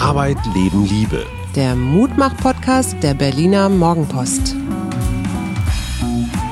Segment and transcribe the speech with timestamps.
[0.00, 1.26] Arbeit, Leben, Liebe.
[1.54, 4.56] Der Mutmach-Podcast der Berliner Morgenpost.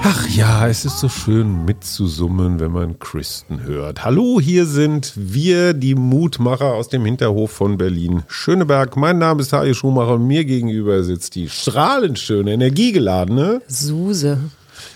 [0.02, 4.04] Ach ja, es ist so schön mitzusummen, wenn man Kristen hört.
[4.04, 8.22] Hallo, hier sind wir, die Mutmacher aus dem Hinterhof von Berlin.
[8.28, 14.40] Schöneberg, mein Name ist Hajo Schumacher und mir gegenüber sitzt die strahlend schöne, energiegeladene Suse.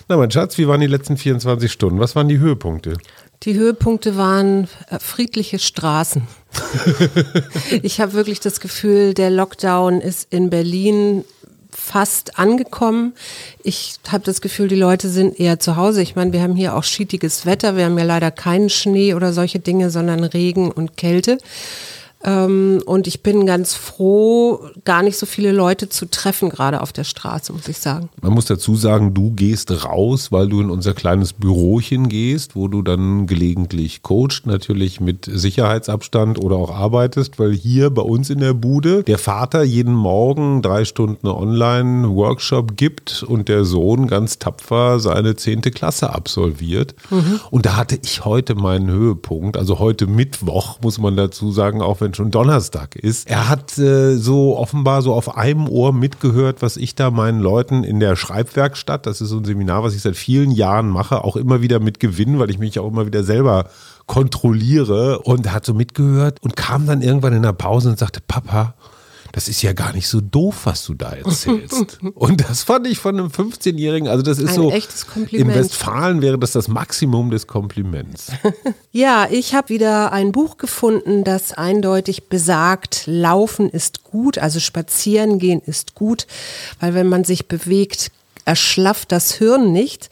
[0.08, 2.00] Na, mein Schatz, wie waren die letzten 24 Stunden?
[2.00, 2.98] Was waren die Höhepunkte?
[3.44, 6.28] Die Höhepunkte waren äh, friedliche Straßen.
[7.82, 11.24] ich habe wirklich das Gefühl, der Lockdown ist in Berlin
[11.70, 13.14] fast angekommen.
[13.62, 16.02] Ich habe das Gefühl, die Leute sind eher zu Hause.
[16.02, 17.76] Ich meine, wir haben hier auch schietiges Wetter.
[17.76, 21.38] Wir haben ja leider keinen Schnee oder solche Dinge, sondern Regen und Kälte.
[22.24, 26.92] Ähm, und ich bin ganz froh, gar nicht so viele Leute zu treffen, gerade auf
[26.92, 28.08] der Straße, muss ich sagen.
[28.20, 32.68] Man muss dazu sagen, du gehst raus, weil du in unser kleines Bürochen gehst, wo
[32.68, 38.38] du dann gelegentlich coachst, natürlich mit Sicherheitsabstand oder auch arbeitest, weil hier bei uns in
[38.38, 45.00] der Bude der Vater jeden Morgen drei Stunden Online-Workshop gibt und der Sohn ganz tapfer
[45.00, 46.94] seine zehnte Klasse absolviert.
[47.10, 47.40] Mhm.
[47.50, 52.00] Und da hatte ich heute meinen Höhepunkt, also heute Mittwoch, muss man dazu sagen, auch
[52.00, 53.28] wenn wenn schon Donnerstag ist.
[53.28, 57.84] Er hat äh, so offenbar so auf einem Ohr mitgehört, was ich da meinen Leuten
[57.84, 61.36] in der Schreibwerkstatt, das ist so ein Seminar, was ich seit vielen Jahren mache, auch
[61.36, 63.66] immer wieder mit Gewinn, weil ich mich auch immer wieder selber
[64.06, 68.74] kontrolliere und hat so mitgehört und kam dann irgendwann in der Pause und sagte, Papa,
[69.32, 71.98] das ist ja gar nicht so doof, was du da erzählst.
[72.14, 75.50] Und das fand ich von einem 15-Jährigen, also das ist Ein so, echtes Kompliment.
[75.50, 78.28] in Westfalen wäre das das Maximum des Kompliments.
[78.94, 85.38] Ja, ich habe wieder ein Buch gefunden, das eindeutig besagt, Laufen ist gut, also Spazieren
[85.38, 86.26] gehen ist gut,
[86.78, 88.10] weil wenn man sich bewegt,
[88.44, 90.10] erschlafft das Hirn nicht.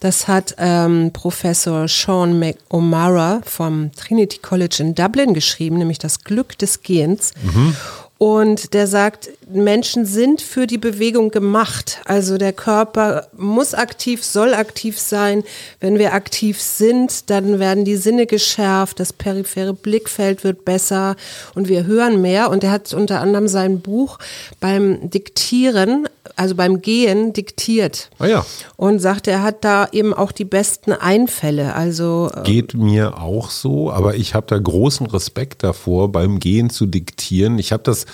[0.00, 6.58] Das hat ähm, Professor Sean McOmara vom Trinity College in Dublin geschrieben, nämlich das Glück
[6.58, 7.32] des Gehens.
[7.42, 7.76] Mhm.
[8.18, 12.00] Und der sagt, Menschen sind für die Bewegung gemacht.
[12.06, 15.44] Also der Körper muss aktiv, soll aktiv sein.
[15.80, 21.16] Wenn wir aktiv sind, dann werden die Sinne geschärft, das periphere Blickfeld wird besser
[21.54, 22.48] und wir hören mehr.
[22.48, 24.18] Und er hat unter anderem sein Buch
[24.60, 28.10] beim Diktieren also beim Gehen diktiert.
[28.18, 28.46] Ah ja.
[28.76, 31.74] Und sagt, er hat da eben auch die besten Einfälle.
[31.74, 36.68] Also äh, geht mir auch so, aber ich habe da großen Respekt davor, beim Gehen
[36.68, 37.58] zu diktieren.
[37.58, 38.04] Ich habe das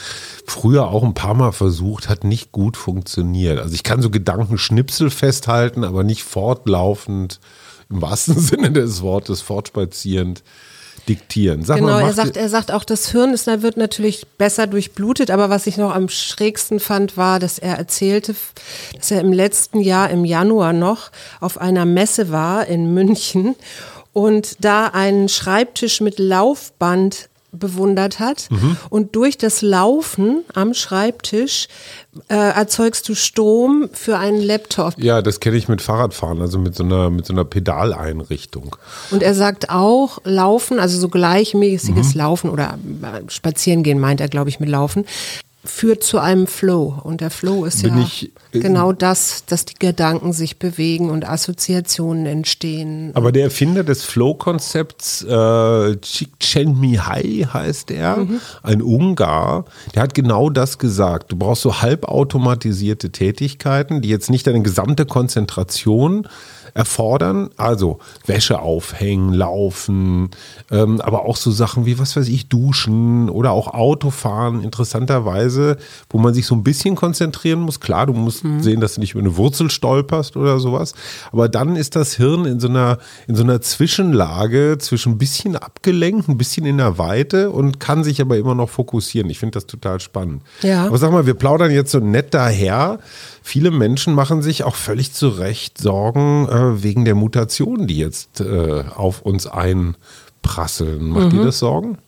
[0.47, 3.59] früher auch ein paar Mal versucht, hat nicht gut funktioniert.
[3.59, 7.41] Also ich kann so Gedankenschnipsel festhalten, aber nicht fortlaufend
[7.91, 10.45] im wahrsten Sinne des Wortes fortspazierend
[11.09, 11.65] diktieren.
[11.65, 15.31] Sag genau, mal, er sagt, er sagt auch, das Hirn ist, wird natürlich besser durchblutet,
[15.31, 18.35] aber was ich noch am schrägsten fand, war, dass er erzählte,
[18.97, 23.57] dass er im letzten Jahr, im Januar noch, auf einer Messe war in München
[24.13, 28.49] und da einen Schreibtisch mit Laufband bewundert hat.
[28.51, 28.77] Mhm.
[28.89, 31.69] Und durch das Laufen am Schreibtisch
[32.29, 34.95] äh, erzeugst du Strom für einen Laptop.
[34.97, 38.77] Ja, das kenne ich mit Fahrradfahren, also mit so einer, mit so einer Pedaleinrichtung.
[39.11, 42.19] Und er sagt auch, Laufen, also so gleichmäßiges mhm.
[42.19, 45.05] Laufen oder äh, Spazieren gehen, meint er, glaube ich, mit Laufen,
[45.65, 47.01] führt zu einem Flow.
[47.05, 51.11] Und der Flow ist Bin ja ich, äh, genau das, dass die Gedanken sich bewegen
[51.11, 53.13] und Assoziationen entstehen.
[53.15, 58.41] Aber der Erfinder des Flow-Konzepts, äh, Csikszentmihalyi heißt er, mhm.
[58.63, 61.31] ein Ungar, der hat genau das gesagt.
[61.31, 66.27] Du brauchst so halbautomatisierte Tätigkeiten, die jetzt nicht deine gesamte Konzentration
[66.75, 67.51] erfordern.
[67.57, 70.31] Also Wäsche aufhängen, laufen,
[70.71, 75.77] ähm, aber auch so Sachen wie, was weiß ich, duschen oder auch Autofahren, interessanterweise,
[76.11, 77.81] wo man sich so ein bisschen konzentrieren muss.
[77.81, 78.63] Klar, du musst mhm.
[78.63, 80.95] sehen, dass du nicht über eine Wurzel stolperst oder sowas.
[81.31, 85.57] Aber dann ist das Hirn in so einer, in so einer Zwischenlage zwischen ein bisschen
[85.57, 89.31] abgelenkt, ein bisschen in der Weite und kann sich aber immer noch fokussieren.
[89.31, 90.43] Ich finde das total spannend.
[90.63, 90.87] Ja.
[90.87, 92.99] Aber sag mal, wir plaudern jetzt so nett daher.
[93.43, 98.41] Viele Menschen machen sich auch völlig zu Recht Sorgen äh, wegen der Mutationen, die jetzt
[98.41, 101.09] äh, auf uns einprasseln.
[101.09, 101.39] Macht mhm.
[101.39, 101.99] dir das Sorgen?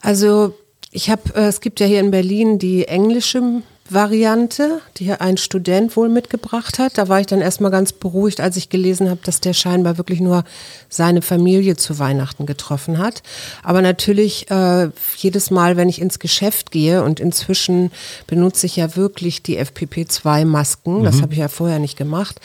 [0.00, 0.54] Also
[0.90, 3.62] ich habe, äh, es gibt ja hier in Berlin die englische
[3.92, 6.96] Variante, die ein Student wohl mitgebracht hat.
[6.96, 10.20] Da war ich dann erstmal ganz beruhigt, als ich gelesen habe, dass der scheinbar wirklich
[10.20, 10.44] nur
[10.88, 13.22] seine Familie zu Weihnachten getroffen hat.
[13.64, 17.90] Aber natürlich äh, jedes Mal, wenn ich ins Geschäft gehe und inzwischen
[18.26, 21.04] benutze ich ja wirklich die FPP2-Masken, mhm.
[21.04, 22.40] das habe ich ja vorher nicht gemacht,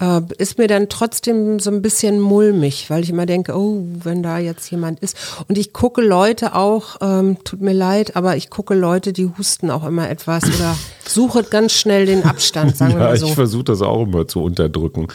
[0.00, 4.22] äh, ist mir dann trotzdem so ein bisschen mulmig, weil ich immer denke, oh, wenn
[4.22, 5.16] da jetzt jemand ist.
[5.48, 9.70] Und ich gucke Leute auch, ähm, tut mir leid, aber ich gucke Leute, die husten
[9.70, 10.76] auch immer etwas oder
[11.06, 13.26] suche ganz schnell den Abstand, sagen wir Ja, mal so.
[13.26, 15.06] ich versuche das auch immer zu unterdrücken.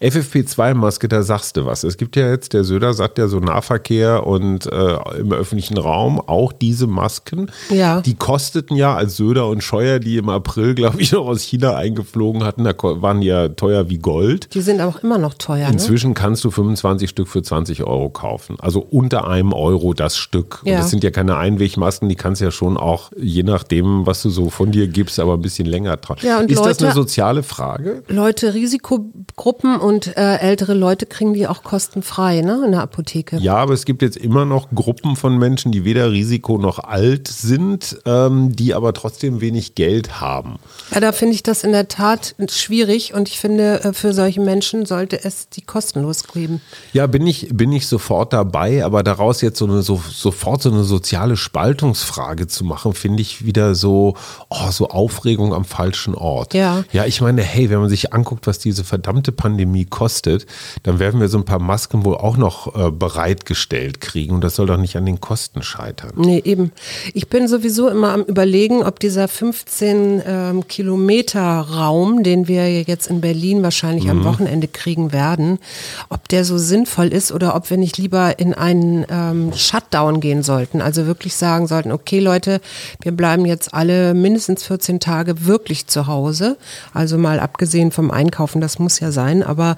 [0.00, 1.84] FFP2-Maske, da sagst du was.
[1.84, 6.20] Es gibt ja jetzt, der Söder sagt ja so Nahverkehr und äh, im öffentlichen Raum
[6.20, 7.50] auch diese Masken.
[7.70, 8.00] Ja.
[8.00, 11.76] Die kosteten ja, als Söder und Scheuer, die im April, glaube ich, noch aus China
[11.76, 14.54] eingeflogen hatten, da waren die ja teuer wie Gold.
[14.54, 15.72] Die sind auch immer noch teuer, ne?
[15.72, 18.56] Inzwischen kannst du 25 Stück für 20 Euro kaufen.
[18.60, 20.60] Also unter einem Euro das Stück.
[20.64, 20.78] Und Ja.
[20.78, 24.30] das sind ja keine Einwegmasken, die kannst du ja schon auch, je nachdem, was du
[24.30, 26.20] so von dir gibst, aber ein bisschen länger tragen.
[26.26, 28.02] Ja, Ist das Leute- eine soziale Frage?
[28.08, 33.36] Leute, Risikogruppen und äh, ältere Leute kriegen die auch kostenfrei, ne, in der Apotheke.
[33.38, 37.28] Ja, aber es gibt jetzt immer noch Gruppen von Menschen, die weder Risiko noch alt
[37.28, 40.56] sind, ähm, die aber trotzdem wenig Geld haben.
[40.92, 44.40] Ja, da finde ich das in der Tat schwierig und ich finde, äh, für solche
[44.40, 46.60] Menschen sollte es die kostenlos geben.
[46.92, 50.70] Ja, bin ich, bin ich sofort dabei, aber daraus jetzt so eine so, sofort so
[50.70, 54.14] eine soziale Spaltungsfrage zu machen, finde ich wieder so,
[54.48, 56.52] oh, so Aufregung am falschen Ort.
[56.52, 56.82] Ja.
[56.90, 60.46] Ja, ich meine, hey, wenn man sich anguckt, was diese verdammte Pandemie kostet,
[60.82, 64.56] dann werden wir so ein paar Masken wohl auch noch äh, bereitgestellt kriegen und das
[64.56, 66.10] soll doch nicht an den Kosten scheitern.
[66.16, 66.72] Nee, eben.
[67.14, 73.06] Ich bin sowieso immer am überlegen, ob dieser 15 ähm, Kilometer Raum, den wir jetzt
[73.06, 75.60] in Berlin wahrscheinlich am Wochenende kriegen werden,
[76.08, 80.42] ob der so sinnvoll ist oder ob wir nicht lieber in einen ähm, Shutdown gehen
[80.42, 80.80] sollten.
[80.80, 82.60] Also wirklich sagen sollten, okay Leute,
[83.02, 86.56] wir bleiben jetzt alle mindestens 14 Tage wirklich zu Hause.
[86.92, 89.76] Also mal abgesehen vom Einkaufen, das muss ja sein, aber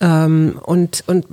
[0.00, 1.26] ähm, und, und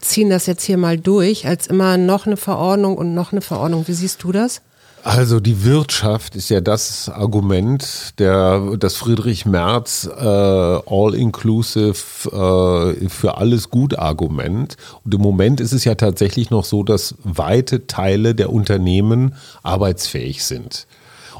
[0.00, 3.86] ziehen das jetzt hier mal durch, als immer noch eine Verordnung und noch eine Verordnung.
[3.88, 4.62] Wie siehst du das?
[5.02, 11.94] Also die Wirtschaft ist ja das Argument, der, das Friedrich Merz äh, all-inclusive
[12.26, 14.76] äh, für alles gut Argument.
[15.04, 20.44] Und im Moment ist es ja tatsächlich noch so, dass weite Teile der Unternehmen arbeitsfähig
[20.44, 20.86] sind.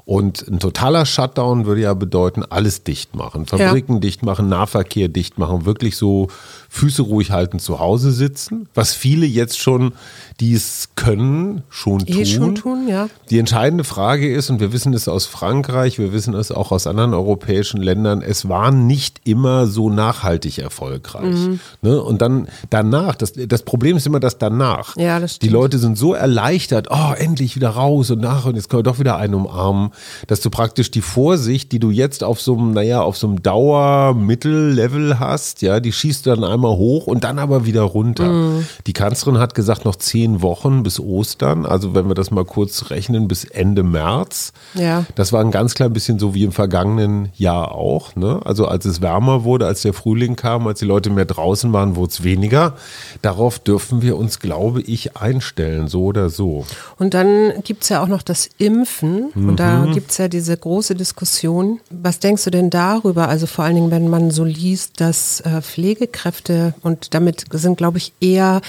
[0.04, 3.46] Und ein totaler Shutdown würde ja bedeuten, alles dicht machen.
[3.46, 6.28] Fabriken dicht machen, Nahverkehr dicht machen, wirklich so
[6.68, 8.68] Füße ruhig halten, zu Hause sitzen.
[8.74, 9.92] Was viele jetzt schon,
[10.38, 12.26] die es können, schon tun.
[12.26, 13.08] schon tun, ja.
[13.28, 16.86] Die entscheidende Frage ist, und wir wissen es aus Frankreich, wir wissen es auch aus
[16.86, 21.34] anderen europäischen Ländern, es war nicht immer so nachhaltig erfolgreich.
[21.34, 21.60] Mhm.
[21.82, 22.00] Ne?
[22.00, 24.96] Und dann danach, das, das Problem ist immer das danach.
[24.96, 25.48] Ja, das Die.
[25.48, 28.98] Leute sind so erleichtert, oh, endlich wieder raus und nach und jetzt können wir doch
[28.98, 29.89] wieder einen umarmen,
[30.26, 33.42] dass du praktisch die Vorsicht, die du jetzt auf so einem, naja, auf so einem
[33.42, 38.28] Dauer-Mittel-Level hast, ja, die schießt du dann einmal hoch und dann aber wieder runter.
[38.28, 38.66] Mhm.
[38.86, 42.90] Die Kanzlerin hat gesagt, noch zehn Wochen bis Ostern, also wenn wir das mal kurz
[42.90, 44.52] rechnen, bis Ende März.
[44.74, 45.04] Ja.
[45.14, 48.16] Das war ein ganz klein bisschen so wie im vergangenen Jahr auch.
[48.16, 48.40] Ne?
[48.44, 51.96] Also als es wärmer wurde, als der Frühling kam, als die Leute mehr draußen waren,
[51.96, 52.74] wurde es weniger.
[53.22, 56.64] Darauf dürfen wir uns, glaube ich, einstellen, so oder so.
[56.98, 59.30] Und dann gibt's ja auch noch das Impfen.
[59.34, 59.92] Und da Mhm.
[59.92, 61.80] gibt's ja diese große Diskussion.
[61.90, 63.28] Was denkst du denn darüber?
[63.28, 67.98] Also vor allen Dingen, wenn man so liest, dass äh, Pflegekräfte, und damit sind, glaube
[67.98, 68.60] ich, eher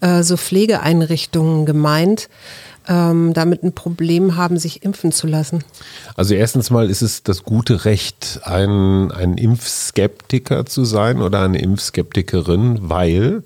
[0.00, 2.28] äh, so Pflegeeinrichtungen gemeint,
[2.88, 5.64] ähm, damit ein Problem haben, sich impfen zu lassen.
[6.14, 11.60] Also erstens mal ist es das gute Recht, ein, ein Impfskeptiker zu sein oder eine
[11.60, 13.42] Impfskeptikerin, weil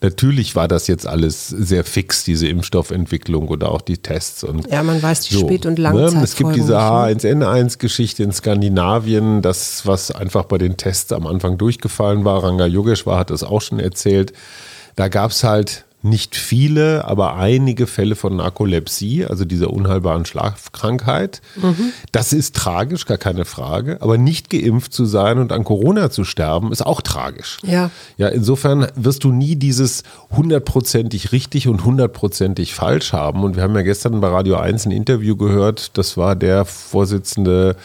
[0.00, 4.44] natürlich war das jetzt alles sehr fix, diese Impfstoffentwicklung oder auch die Tests.
[4.44, 5.84] Und Ja, man weiß die So, Spät- und ne?
[5.84, 6.22] Langzeitfolgen.
[6.22, 7.44] Es gibt diese nicht, ne?
[7.44, 12.44] H1N1-Geschichte in Skandinavien, das, was einfach bei den Tests am Anfang durchgefallen war.
[12.44, 14.32] Ranga Yogeshwar hat das auch schon erzählt.
[14.96, 21.40] Da gab es halt nicht viele, aber einige Fälle von Narkolepsie, also dieser unheilbaren Schlafkrankheit.
[22.12, 23.96] Das ist tragisch, gar keine Frage.
[24.00, 27.58] Aber nicht geimpft zu sein und an Corona zu sterben, ist auch tragisch.
[27.62, 27.90] Ja.
[28.18, 33.42] Ja, insofern wirst du nie dieses hundertprozentig richtig und hundertprozentig falsch haben.
[33.42, 37.76] Und wir haben ja gestern bei Radio 1 ein Interview gehört, das war der Vorsitzende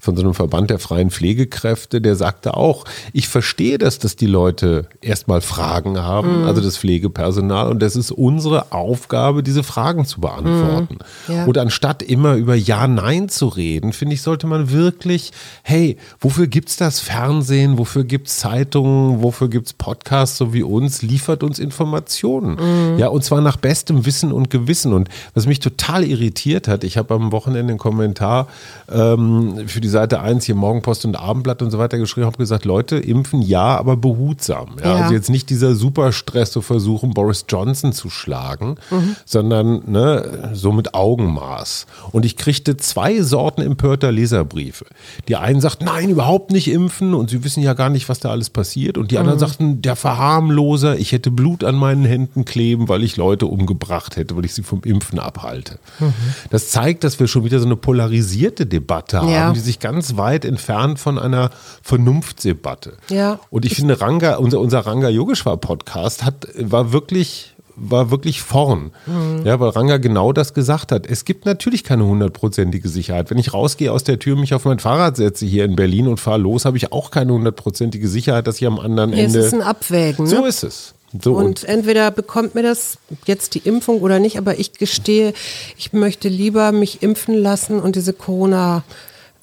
[0.00, 4.26] von so einem Verband der freien Pflegekräfte, der sagte auch, ich verstehe das, dass die
[4.26, 10.20] Leute erstmal Fragen haben, also das Pflegepersonal, und das ist unsere Aufgabe, diese Fragen zu
[10.20, 10.98] beantworten.
[11.28, 11.44] Ja.
[11.44, 15.32] Und anstatt immer über Ja, Nein zu reden, finde ich, sollte man wirklich,
[15.62, 21.42] hey, wofür gibt's das Fernsehen, wofür gibt's Zeitungen, wofür gibt's Podcasts so wie uns, liefert
[21.42, 22.58] uns Informationen.
[22.98, 24.92] Ja, und zwar nach bestem Wissen und Gewissen.
[24.92, 28.48] Und was mich total irritiert hat, ich habe am Wochenende einen Kommentar
[28.90, 32.64] ähm, für die Seite 1 hier Morgenpost und Abendblatt und so weiter geschrieben, habe gesagt,
[32.64, 34.76] Leute, impfen ja, aber behutsam.
[34.82, 35.02] Ja, Ja.
[35.02, 39.16] Also jetzt nicht dieser Superstress zu versuchen, Boris Johnson Johnson zu schlagen, mhm.
[39.24, 41.86] sondern ne, so mit Augenmaß.
[42.12, 44.86] Und ich kriegte zwei Sorten empörter Leserbriefe.
[45.26, 48.30] Die einen sagten, nein, überhaupt nicht impfen und sie wissen ja gar nicht, was da
[48.30, 48.96] alles passiert.
[48.96, 49.40] Und die anderen mhm.
[49.40, 54.36] sagten, der Verharmloser, ich hätte Blut an meinen Händen kleben, weil ich Leute umgebracht hätte,
[54.36, 55.78] weil ich sie vom Impfen abhalte.
[55.98, 56.12] Mhm.
[56.50, 59.22] Das zeigt, dass wir schon wieder so eine polarisierte Debatte ja.
[59.22, 61.50] haben, die sich ganz weit entfernt von einer
[61.82, 62.94] Vernunftsdebatte.
[63.10, 63.40] Ja.
[63.50, 67.47] Und ich, ich finde, Ranga, unser, unser Ranga Yogeshwar Podcast hat, war wirklich
[67.80, 68.92] war wirklich vorn.
[69.06, 69.44] Mhm.
[69.44, 71.06] Ja, weil Ranga genau das gesagt hat.
[71.06, 73.30] Es gibt natürlich keine hundertprozentige Sicherheit.
[73.30, 76.18] Wenn ich rausgehe aus der Tür, mich auf mein Fahrrad setze hier in Berlin und
[76.18, 79.38] fahre los, habe ich auch keine hundertprozentige Sicherheit, dass ich am anderen Ende.
[79.38, 80.24] Es ist ein Abwägen.
[80.24, 80.30] Ne?
[80.30, 80.94] So ist es.
[81.22, 85.32] So und, und, entweder bekommt mir das jetzt die Impfung oder nicht, aber ich gestehe,
[85.78, 88.82] ich möchte lieber mich impfen lassen und diese Corona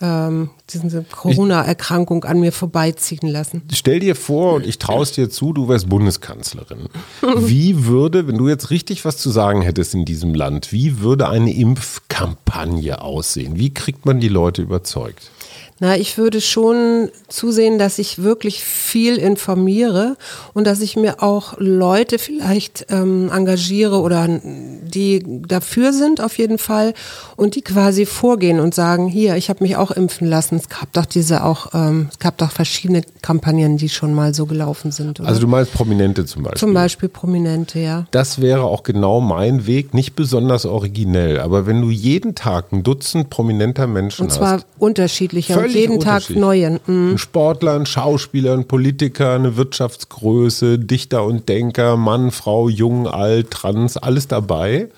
[0.02, 3.64] ähm, diese Corona-Erkrankung an mir vorbeiziehen lassen.
[3.72, 6.90] Stell dir vor, und ich traue es dir zu, du wärst Bundeskanzlerin.
[7.38, 11.30] Wie würde, wenn du jetzt richtig was zu sagen hättest in diesem Land, wie würde
[11.30, 13.58] eine Impfkampagne aussehen?
[13.58, 15.32] Wie kriegt man die Leute überzeugt?
[15.80, 20.16] Na, ich würde schon zusehen, dass ich wirklich viel informiere
[20.54, 26.60] und dass ich mir auch Leute vielleicht ähm, engagiere oder die dafür sind auf jeden
[26.60, 26.94] Fall
[27.36, 30.56] und die quasi vorgehen und sagen, hier, ich habe mich auch impfen lassen.
[30.56, 34.46] Es gab doch diese auch, ähm, es gab doch verschiedene Kampagnen, die schon mal so
[34.46, 35.20] gelaufen sind.
[35.20, 35.28] Oder?
[35.28, 36.60] Also du meinst Prominente zum Beispiel?
[36.60, 38.08] Zum Beispiel Prominente, ja.
[38.12, 42.84] Das wäre auch genau mein Weg, nicht besonders originell, aber wenn du jeden Tag ein
[42.84, 44.32] Dutzend prominenter Menschen hast.
[44.32, 46.80] Und zwar hast, unterschiedlicher und jeden Tag neuen.
[46.86, 47.14] Mhm.
[47.14, 53.52] Ein Sportler, ein Schauspieler, ein Politiker, eine Wirtschaftsgröße, Dichter und Denker, Mann, Frau, jung, alt,
[53.52, 54.90] trans, alles dabei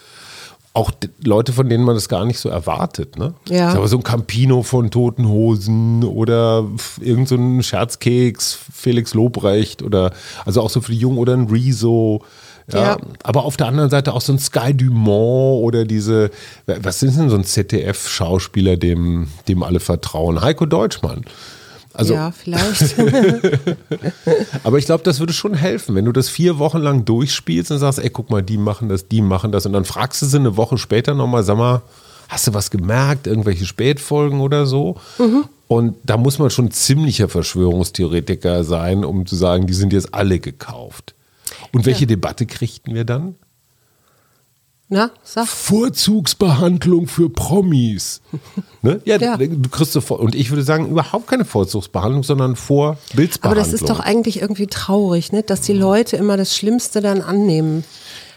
[0.78, 0.92] auch
[1.24, 3.18] Leute, von denen man das gar nicht so erwartet.
[3.18, 3.34] Ne?
[3.50, 3.70] Ja.
[3.74, 6.66] Aber so ein Campino von Toten Hosen oder
[7.02, 10.12] irgendein so Scherzkeks, Felix Lobrecht oder
[10.46, 12.24] also auch so für die Jungen oder ein Rezo.
[12.72, 16.32] Ja, ja, Aber auf der anderen Seite auch so ein Sky Dumont oder diese,
[16.66, 20.42] was sind denn so ein ZDF-Schauspieler, dem, dem alle vertrauen?
[20.42, 21.24] Heiko Deutschmann.
[21.94, 22.96] Also, ja, vielleicht.
[24.64, 27.80] aber ich glaube, das würde schon helfen, wenn du das vier Wochen lang durchspielst und
[27.80, 29.66] sagst, ey, guck mal, die machen das, die machen das.
[29.66, 31.82] Und dann fragst du sie eine Woche später nochmal, sag mal,
[32.30, 34.98] hast du was gemerkt, irgendwelche Spätfolgen oder so?
[35.18, 35.46] Mhm.
[35.68, 40.40] Und da muss man schon ziemlicher Verschwörungstheoretiker sein, um zu sagen, die sind jetzt alle
[40.40, 41.16] gekauft.
[41.74, 42.08] Und welche ja.
[42.08, 43.36] Debatte kriegten wir dann?
[44.89, 45.48] Na, sag.
[45.48, 48.22] Vorzugsbehandlung für Promis.
[48.82, 49.01] ne?
[49.04, 50.22] ja, ja, du kriegst sofort.
[50.22, 53.39] Und ich würde sagen, überhaupt keine Vorzugsbehandlung, sondern Vorbildsbehandlung.
[53.44, 55.44] Aber das ist doch eigentlich irgendwie traurig, ne?
[55.44, 57.84] dass die Leute immer das Schlimmste dann annehmen.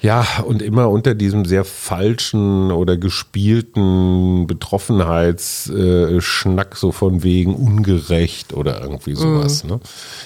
[0.02, 8.80] Ja, und immer unter diesem sehr falschen oder gespielten Betroffenheitsschnack, so von wegen ungerecht oder
[8.80, 9.64] irgendwie sowas.
[9.64, 9.68] Mm.
[9.68, 9.80] Ne?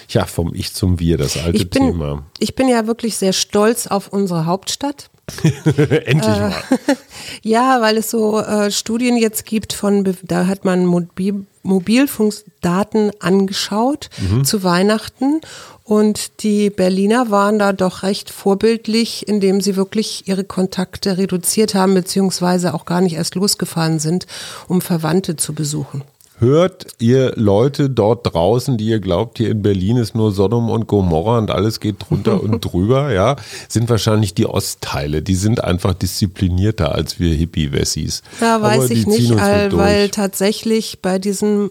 [0.09, 2.23] Ja, vom Ich zum Wir, das alte ich bin, Thema.
[2.38, 5.11] Ich bin ja wirklich sehr stolz auf unsere Hauptstadt.
[5.45, 6.54] Endlich mal.
[6.71, 6.95] Äh,
[7.43, 14.11] ja, weil es so äh, Studien jetzt gibt von, da hat man Mobil, Mobilfunkdaten angeschaut
[14.18, 14.44] mhm.
[14.44, 15.40] zu Weihnachten
[15.83, 21.92] und die Berliner waren da doch recht vorbildlich, indem sie wirklich ihre Kontakte reduziert haben,
[21.94, 24.26] beziehungsweise auch gar nicht erst losgefahren sind,
[24.66, 26.02] um Verwandte zu besuchen.
[26.38, 30.88] Hört ihr Leute dort draußen, die ihr glaubt, hier in Berlin ist nur Sodom und
[30.88, 33.37] Gomorra und alles geht drunter und drüber, ja,
[33.69, 35.23] sind wahrscheinlich die Ostteile.
[35.23, 38.23] Die sind einfach disziplinierter als wir Hippie-Wessis.
[38.41, 41.71] Da weiß ich nicht, weil, weil tatsächlich bei diesen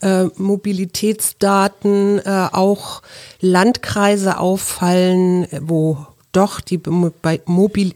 [0.00, 3.02] äh, Mobilitätsdaten äh, auch
[3.40, 7.94] Landkreise auffallen, wo doch die bei Mobil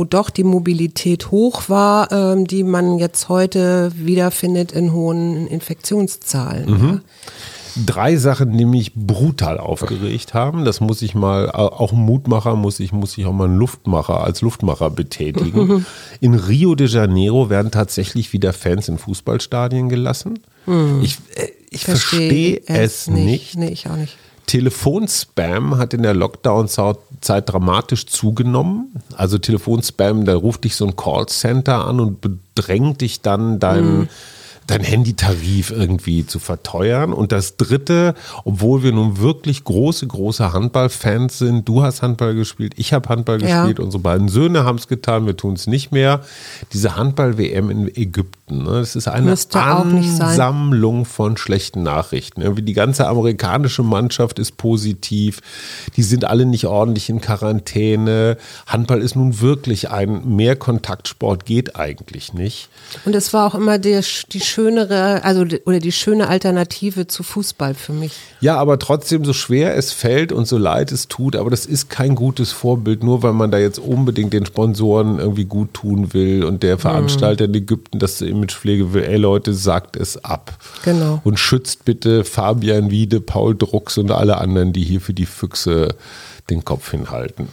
[0.00, 6.70] wo doch die Mobilität hoch war, ähm, die man jetzt heute wiederfindet in hohen Infektionszahlen.
[6.70, 6.88] Mhm.
[6.88, 7.00] Ja.
[7.84, 10.64] Drei Sachen, die mich brutal aufgeregt haben.
[10.64, 14.24] Das muss ich mal, auch ein Mutmacher muss ich, muss ich auch mal einen Luftmacher
[14.24, 15.84] als Luftmacher betätigen.
[16.20, 20.40] In Rio de Janeiro werden tatsächlich wieder Fans in Fußballstadien gelassen.
[20.64, 21.02] Mhm.
[21.02, 23.24] Ich, äh, ich verstehe versteh es nicht.
[23.24, 23.58] nicht.
[23.58, 24.16] Nee, ich auch nicht.
[24.50, 29.00] Telefonspam hat in der Lockdown-Zeit dramatisch zugenommen.
[29.16, 34.08] Also Telefonspam, da ruft dich so ein Callcenter an und bedrängt dich dann dein, mhm
[34.70, 37.12] dein Handytarif irgendwie zu verteuern.
[37.12, 42.74] Und das Dritte, obwohl wir nun wirklich große, große Handballfans sind, du hast Handball gespielt,
[42.76, 43.62] ich habe Handball ja.
[43.64, 46.20] gespielt, unsere beiden Söhne haben es getan, wir tun es nicht mehr.
[46.72, 52.40] Diese Handball-WM in Ägypten, ne, das ist eine Ansammlung von schlechten Nachrichten.
[52.40, 55.40] Irgendwie die ganze amerikanische Mannschaft ist positiv,
[55.96, 58.36] die sind alle nicht ordentlich in Quarantäne.
[58.66, 62.68] Handball ist nun wirklich ein Mehrkontaktsport, geht eigentlich nicht.
[63.04, 67.74] Und es war auch immer der, die schönere, also oder die schöne Alternative zu Fußball
[67.74, 68.12] für mich.
[68.40, 71.88] Ja, aber trotzdem, so schwer es fällt und so leid es tut, aber das ist
[71.88, 76.44] kein gutes Vorbild, nur weil man da jetzt unbedingt den Sponsoren irgendwie gut tun will
[76.44, 79.04] und der Veranstalter in Ägypten das Imagepflege will.
[79.04, 80.58] Ey Leute, sagt es ab.
[80.84, 81.20] Genau.
[81.24, 85.94] Und schützt bitte Fabian Wiede, Paul Drucks und alle anderen, die hier für die Füchse
[86.50, 87.48] den Kopf hinhalten.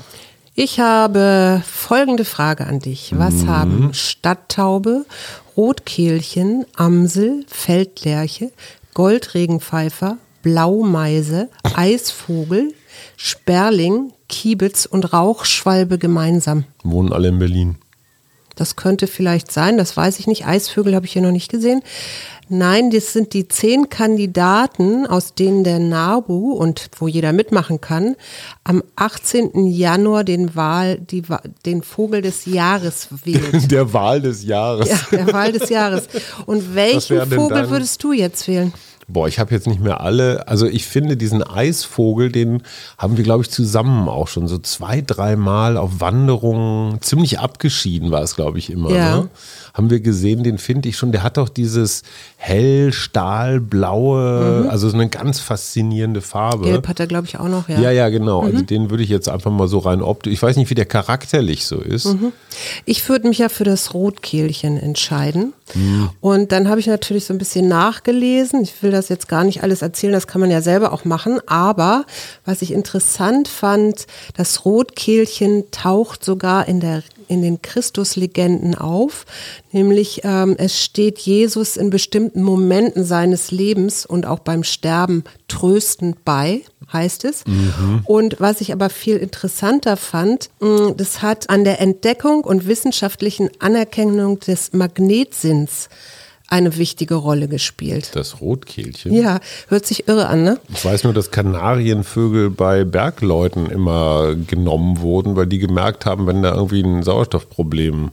[0.60, 3.12] Ich habe folgende Frage an dich.
[3.16, 3.48] Was Mhm.
[3.48, 5.06] haben Stadttaube,
[5.56, 8.52] Rotkehlchen, Amsel, Feldlerche,
[8.96, 12.74] Goldregenpfeifer, Blaumeise, Eisvogel,
[13.18, 16.64] Sperling, Kiebitz und Rauchschwalbe gemeinsam?
[16.84, 17.76] Wohnen alle in Berlin.
[18.56, 20.48] Das könnte vielleicht sein, das weiß ich nicht.
[20.48, 21.84] Eisvögel habe ich hier noch nicht gesehen.
[22.50, 28.16] Nein, das sind die zehn Kandidaten, aus denen der NABU und wo jeder mitmachen kann,
[28.64, 29.66] am 18.
[29.68, 31.24] Januar den Wahl, die,
[31.66, 33.70] den Vogel des Jahres wählt.
[33.72, 34.88] Der Wahl des Jahres.
[34.90, 36.08] ja, der Wahl des Jahres.
[36.46, 38.74] Und welchen Vogel dein- würdest du jetzt wählen?
[39.10, 40.50] Boah, ich habe jetzt nicht mehr alle.
[40.50, 42.62] Also ich finde diesen Eisvogel, den
[42.98, 48.22] haben wir, glaube ich, zusammen auch schon so zwei, dreimal auf Wanderungen, ziemlich abgeschieden war
[48.22, 48.92] es, glaube ich, immer.
[48.92, 49.22] Ja.
[49.22, 49.30] Ne?
[49.74, 52.04] Haben wir gesehen, den finde ich schon, der hat doch dieses
[52.36, 56.66] hell, stahlblaue, also so eine ganz faszinierende Farbe.
[56.66, 57.80] Gelb hat er, glaube ich, auch noch, ja.
[57.80, 58.42] Ja, ja, genau.
[58.42, 60.34] Also den würde ich jetzt einfach mal so rein optisch.
[60.34, 62.14] Ich weiß nicht, wie der charakterlich so ist.
[62.84, 65.54] Ich würde mich ja für das Rotkehlchen entscheiden.
[66.22, 68.62] Und dann habe ich natürlich so ein bisschen nachgelesen.
[68.62, 71.40] Ich will das jetzt gar nicht alles erzählen, das kann man ja selber auch machen.
[71.48, 72.06] Aber
[72.46, 79.26] was ich interessant fand, das Rotkehlchen taucht sogar in der in den Christuslegenden auf,
[79.72, 86.24] nämlich ähm, es steht Jesus in bestimmten Momenten seines Lebens und auch beim Sterben tröstend
[86.26, 87.44] bei, heißt es.
[88.06, 93.50] Und was ich aber viel interessanter fand, mh, das hat an der Entdeckung und wissenschaftlichen
[93.60, 95.90] Anerkennung des Magnetsinns
[96.48, 98.12] eine wichtige Rolle gespielt.
[98.14, 99.14] Das Rotkehlchen.
[99.14, 100.60] Ja, hört sich irre an, ne?
[100.74, 106.42] Ich weiß nur, dass Kanarienvögel bei Bergleuten immer genommen wurden, weil die gemerkt haben, wenn
[106.42, 108.12] da irgendwie ein Sauerstoffproblem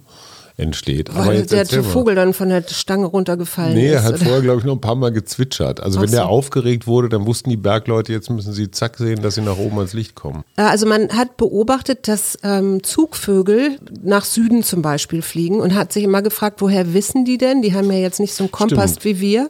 [0.56, 1.10] entsteht.
[1.10, 1.90] Aber Weil jetzt der mal.
[1.90, 3.94] Vogel dann von der Stange runtergefallen Nee, ist.
[3.94, 4.24] er hat oder?
[4.24, 5.80] vorher, glaube ich, noch ein paar Mal gezwitschert.
[5.80, 6.16] Also wenn so.
[6.16, 9.58] der aufgeregt wurde, dann wussten die Bergleute, jetzt müssen sie zack sehen, dass sie nach
[9.58, 10.44] oben ans Licht kommen.
[10.54, 16.04] Also man hat beobachtet, dass ähm, Zugvögel nach Süden zum Beispiel fliegen und hat sich
[16.04, 17.60] immer gefragt, woher wissen die denn?
[17.62, 19.04] Die haben ja jetzt nicht so einen Kompass Stimmt.
[19.04, 19.48] wie wir.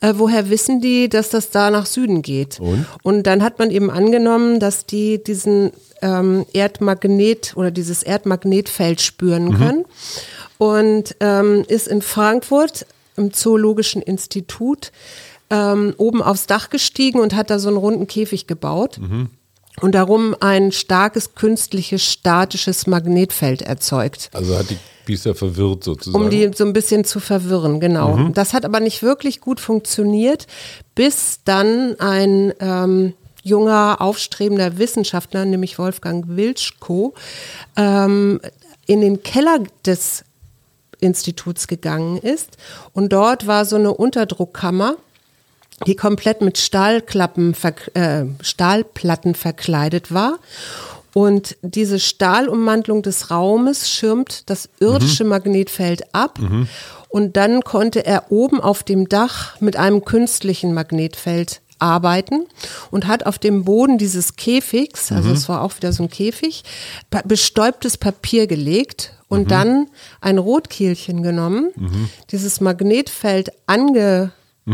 [0.00, 2.58] Äh, woher wissen die, dass das da nach Süden geht?
[3.02, 3.26] Und?
[3.26, 5.72] dann hat man eben angenommen, dass die diesen
[6.02, 9.84] ähm, Erdmagnet oder dieses Erdmagnetfeld spüren können.
[10.60, 12.84] Und ähm, ist in Frankfurt
[13.16, 14.92] im Zoologischen Institut
[15.48, 19.00] ähm, oben aufs Dach gestiegen und hat da so einen runden Käfig gebaut
[19.80, 24.28] und darum ein starkes künstliches statisches Magnetfeld erzeugt.
[24.34, 26.24] Also hat die Biester verwirrt sozusagen.
[26.24, 28.28] Um die so ein bisschen zu verwirren, genau.
[28.34, 30.46] Das hat aber nicht wirklich gut funktioniert,
[30.94, 37.14] bis dann ein ähm, junger, aufstrebender Wissenschaftler, nämlich Wolfgang Wilschko,
[37.76, 38.40] ähm,
[38.86, 40.24] in den Keller des
[41.00, 42.56] Instituts gegangen ist.
[42.92, 44.96] Und dort war so eine Unterdruckkammer,
[45.86, 47.54] die komplett mit Stahlklappen,
[47.94, 50.38] äh, Stahlplatten verkleidet war.
[51.12, 56.38] Und diese Stahlummantelung des Raumes schirmt das irdische Magnetfeld ab.
[57.08, 62.46] Und dann konnte er oben auf dem Dach mit einem künstlichen Magnetfeld arbeiten
[62.90, 66.62] und hat auf dem Boden dieses Käfigs, also es war auch wieder so ein Käfig,
[67.24, 69.86] bestäubtes Papier gelegt und dann
[70.20, 71.70] ein Rotkehlchen genommen,
[72.30, 74.32] dieses Magnetfeld ange?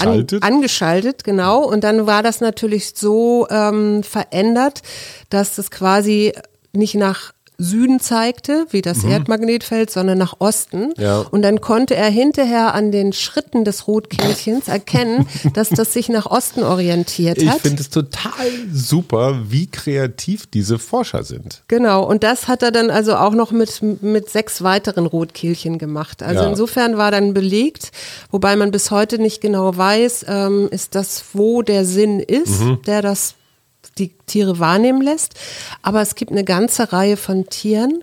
[0.00, 1.64] An, angeschaltet, genau.
[1.64, 4.82] Und dann war das natürlich so ähm, verändert,
[5.30, 6.34] dass das quasi
[6.74, 10.88] nicht nach Süden zeigte, wie das Erdmagnetfeld, sondern nach Osten.
[10.88, 10.94] Mhm.
[10.96, 11.18] Ja.
[11.30, 16.26] Und dann konnte er hinterher an den Schritten des Rotkehlchens erkennen, dass das sich nach
[16.26, 17.60] Osten orientiert ich hat.
[17.60, 18.32] finde es total
[18.72, 21.64] super, wie kreativ diese Forscher sind.
[21.66, 26.22] Genau, und das hat er dann also auch noch mit, mit sechs weiteren Rotkehlchen gemacht.
[26.22, 26.48] Also Ja.
[26.50, 27.90] insofern war dann belegt,
[28.30, 32.82] wobei man bis heute nicht genau weiß, ähm, ist das, wo der Sinn ist, Mhm.
[32.86, 33.34] der das
[33.98, 35.34] die Tiere wahrnehmen lässt.
[35.82, 38.02] Aber es gibt eine ganze Reihe von Tieren.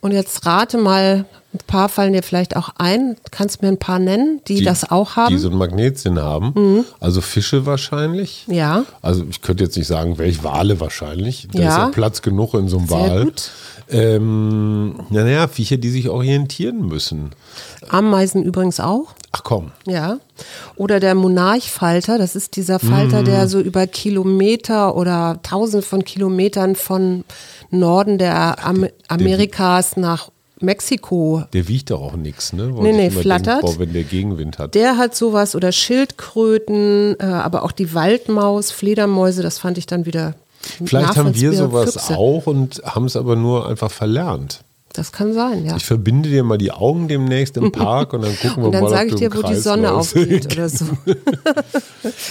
[0.00, 3.16] Und jetzt rate mal, ein paar fallen dir vielleicht auch ein.
[3.30, 5.32] Kannst mir ein paar nennen, die, das auch haben?
[5.32, 5.36] Mhm.
[5.36, 6.84] Die so einen Magnetsinn haben.
[7.00, 8.44] Also Fische wahrscheinlich.
[8.48, 8.84] ja.
[9.02, 11.48] Also ich könnte jetzt nicht sagen, welche Wale wahrscheinlich.
[11.52, 11.68] Da Ja.
[11.68, 13.24] ist ja Platz genug in so einem Sehr Wal.
[13.24, 13.50] gut.
[13.88, 17.30] Ähm, naja, Viecher, die sich orientieren müssen.
[17.88, 19.14] Ameisen übrigens auch.
[19.36, 19.72] Ach komm.
[19.86, 20.18] Ja.
[20.76, 26.74] Oder der Monarchfalter, das ist dieser Falter, der so über Kilometer oder tausend von Kilometern
[26.74, 27.24] von
[27.70, 31.42] Norden der Am Amerikas nach Mexiko.
[31.52, 32.72] Der wiegt doch auch nichts, ne?
[32.80, 33.62] Nee, nee, flattert.
[33.62, 34.74] Denken, boah, wenn der Gegenwind hat.
[34.74, 40.06] Der hat sowas oder Schildkröten, äh, aber auch die Waldmaus, Fledermäuse, das fand ich dann
[40.06, 40.34] wieder.
[40.82, 42.16] Vielleicht haben wir sowas Füchse.
[42.16, 44.60] auch und haben es aber nur einfach verlernt.
[44.96, 45.76] Das kann sein, ja.
[45.76, 48.84] Ich verbinde dir mal die Augen demnächst im Park und dann gucken wir Und dann
[48.84, 50.16] mal, ob ich dir, wo die Kreis Sonne läufst.
[50.16, 50.86] aufgeht oder so.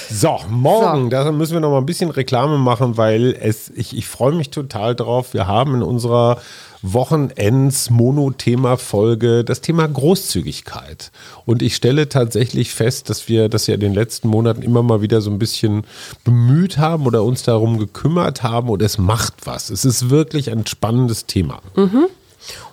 [0.10, 1.10] So, morgen, So.
[1.10, 4.50] da müssen wir noch mal ein bisschen Reklame machen, weil es, ich, ich freue mich
[4.50, 5.34] total drauf.
[5.34, 6.38] Wir haben in unserer
[6.82, 11.12] Wochenends-Mono-Thema-Folge das Thema Großzügigkeit.
[11.46, 15.02] Und ich stelle tatsächlich fest, dass wir das ja in den letzten Monaten immer mal
[15.02, 15.84] wieder so ein bisschen
[16.24, 19.70] bemüht haben oder uns darum gekümmert haben und es macht was.
[19.70, 21.60] Es ist wirklich ein spannendes Thema.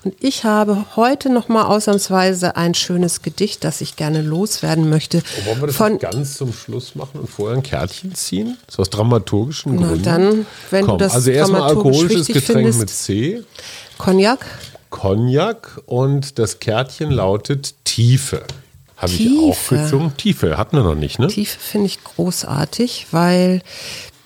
[0.05, 5.23] Und ich habe heute noch mal ausnahmsweise ein schönes Gedicht, das ich gerne loswerden möchte.
[5.45, 8.59] Wollen wir das von ganz zum Schluss machen und vorher ein Kärtchen ziehen?
[8.69, 10.03] So aus dramaturgischen Na Gründen.
[10.05, 12.79] dann, wenn Komm, du das also erstmal alkoholisches Getränk findest.
[12.81, 13.43] mit C,
[13.99, 14.45] Cognac.
[14.91, 18.43] Cognac und das Kärtchen lautet Tiefe.
[18.97, 20.13] Habe ich auch gezogen.
[20.17, 21.27] Tiefe hatten wir noch nicht, ne?
[21.29, 23.63] Tiefe finde ich großartig, weil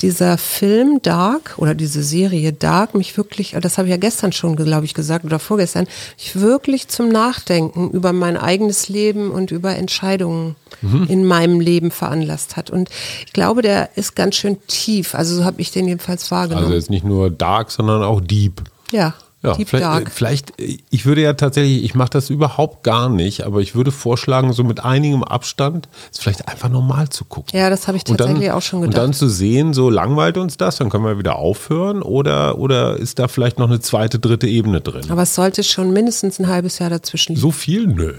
[0.02, 4.56] dieser Film Dark oder diese Serie Dark mich wirklich, das habe ich ja gestern schon,
[4.56, 5.86] glaube ich, gesagt oder vorgestern,
[6.18, 11.06] mich wirklich zum Nachdenken über mein eigenes Leben und über Entscheidungen Mhm.
[11.08, 12.68] in meinem Leben veranlasst hat.
[12.70, 12.90] Und
[13.26, 15.14] ich glaube, der ist ganz schön tief.
[15.14, 16.64] Also so habe ich den jedenfalls wahrgenommen.
[16.66, 18.60] Also jetzt nicht nur Dark, sondern auch Deep.
[18.92, 19.14] ja,
[19.46, 20.06] Ja, Deep vielleicht, Dark.
[20.06, 23.74] äh, vielleicht, äh, ich würde ja tatsächlich, ich mache das überhaupt gar nicht, aber ich
[23.74, 27.58] würde vorschlagen, so mit einigem Abstand, es vielleicht einfach normal zu gucken.
[27.58, 29.02] Ja, das habe ich Und dann- tatsächlich auch schon Und gedacht.
[29.04, 33.18] dann zu sehen, so langweilt uns das, dann können wir wieder aufhören oder, oder ist
[33.18, 35.10] da vielleicht noch eine zweite, dritte Ebene drin?
[35.10, 37.40] Aber es sollte schon mindestens ein halbes Jahr dazwischen liegen.
[37.40, 37.86] So viel?
[37.86, 38.12] Nö.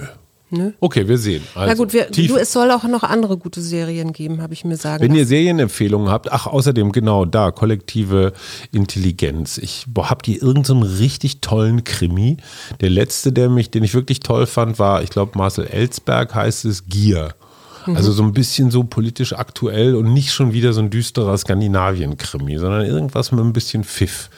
[0.80, 1.44] Okay, wir sehen.
[1.56, 4.64] Also, Na gut, wir, du, es soll auch noch andere gute Serien geben, habe ich
[4.64, 5.20] mir sagen Wenn lassen.
[5.20, 8.34] ihr Serienempfehlungen habt, ach, außerdem genau da, kollektive
[8.72, 9.58] Intelligenz.
[9.58, 12.38] Ich habe die irgendeinen richtig tollen Krimi.
[12.80, 16.66] Der letzte, der mich, den ich wirklich toll fand, war, ich glaube, Marcel Ellsberg heißt
[16.66, 17.34] es Gier.
[17.86, 22.58] Also so ein bisschen so politisch aktuell und nicht schon wieder so ein düsterer Skandinavien-Krimi,
[22.58, 24.30] sondern irgendwas mit ein bisschen Pfiff.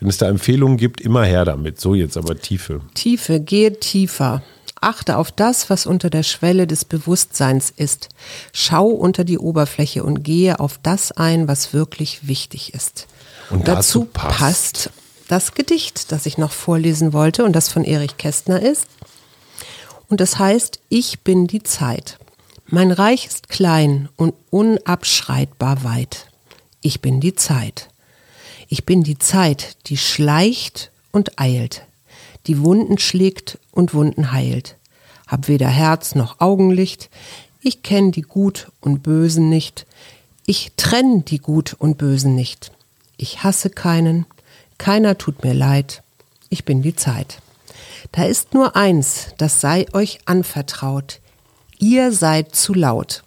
[0.00, 1.80] Wenn es da Empfehlungen gibt, immer her damit.
[1.80, 2.80] So jetzt aber Tiefe.
[2.94, 4.42] Tiefe, gehe tiefer.
[4.80, 8.08] Achte auf das, was unter der Schwelle des Bewusstseins ist.
[8.52, 13.06] Schau unter die Oberfläche und gehe auf das ein, was wirklich wichtig ist.
[13.50, 14.90] Und dazu passt- passt
[15.28, 18.86] das Gedicht, das ich noch vorlesen wollte und das von Erich Kästner ist.
[20.08, 22.18] Und das heißt, ich bin die Zeit.
[22.66, 26.26] Mein Reich ist klein und unabschreitbar weit.
[26.80, 27.88] Ich bin die Zeit.
[28.68, 31.85] Ich bin die Zeit, die schleicht und eilt,
[32.46, 34.76] die Wunden schlägt und Wunden heilt.
[35.26, 37.10] Hab weder Herz noch Augenlicht,
[37.60, 39.86] ich kenn die Gut und Bösen nicht,
[40.44, 42.70] ich trenn die Gut und Bösen nicht.
[43.16, 44.26] Ich hasse keinen,
[44.78, 46.02] keiner tut mir leid,
[46.48, 47.38] ich bin die Zeit.
[48.12, 51.20] Da ist nur eins, das sei euch anvertraut,
[51.78, 53.24] ihr seid zu laut.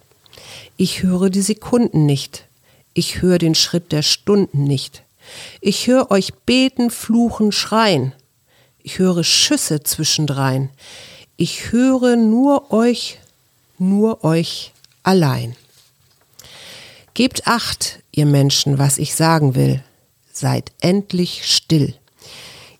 [0.78, 2.46] Ich höre die Sekunden nicht,
[2.94, 5.02] ich höre den Schritt der Stunden nicht.
[5.60, 8.14] Ich höre euch beten, fluchen, schreien.
[8.82, 10.70] Ich höre Schüsse zwischendrein.
[11.36, 13.18] Ich höre nur euch,
[13.78, 15.56] nur euch allein.
[17.14, 19.82] Gebt acht, ihr Menschen, was ich sagen will.
[20.32, 21.94] Seid endlich still.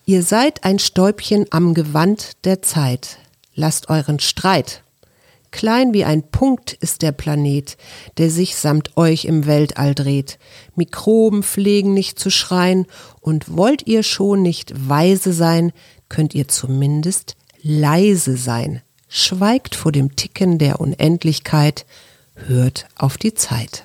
[0.06, 3.18] Ihr seid ein Stäubchen am Gewand der Zeit.
[3.54, 4.82] Lasst euren Streit.
[5.50, 7.76] Klein wie ein Punkt ist der Planet,
[8.18, 10.38] der sich samt euch im Weltall dreht.
[10.76, 12.86] Mikroben pflegen nicht zu schreien,
[13.20, 15.72] und wollt ihr schon nicht weise sein,
[16.08, 18.82] könnt ihr zumindest leise sein.
[19.08, 21.84] Schweigt vor dem Ticken der Unendlichkeit,
[22.34, 23.84] hört auf die Zeit.